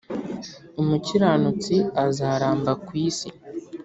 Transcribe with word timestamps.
umukiranutsi 0.81 1.75
azaramba 2.05 2.71
ku 2.85 2.91
isi 3.05 3.29